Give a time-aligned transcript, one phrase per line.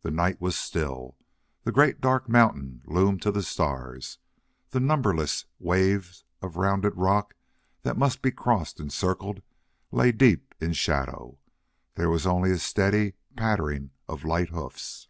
[0.00, 1.18] The night was still;
[1.64, 4.16] the great dark mountain loomed to the stars;
[4.70, 7.34] the numberless waves of rounded rock
[7.82, 9.42] that must be crossed and circled
[9.92, 11.36] lay deep in shadow.
[11.94, 15.08] There was only a steady pattering of light hoofs.